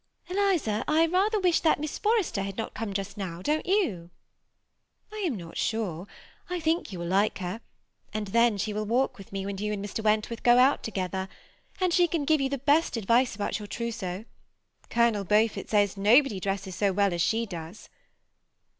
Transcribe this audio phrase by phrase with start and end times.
[0.29, 4.09] Eliza, I rather wish that Miss Forrester had not come just now, don't you?"
[5.13, 6.07] ^ I am not sure;
[6.49, 7.61] I think you will like her;
[8.11, 10.03] and then she will walk with me when you and Mr.
[10.03, 11.29] Wentworth go out together;
[11.79, 14.25] and she can give you the best advice about your trousseau.
[14.89, 17.87] Colonel Beaufort says nobody dresses so well as she does."